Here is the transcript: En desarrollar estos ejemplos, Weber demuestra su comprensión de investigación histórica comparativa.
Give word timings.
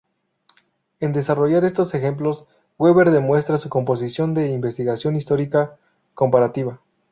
En 0.99 1.13
desarrollar 1.13 1.63
estos 1.63 1.93
ejemplos, 1.93 2.47
Weber 2.79 3.11
demuestra 3.11 3.57
su 3.57 3.69
comprensión 3.69 4.33
de 4.33 4.47
investigación 4.49 5.15
histórica 5.15 5.77
comparativa. 6.15 6.79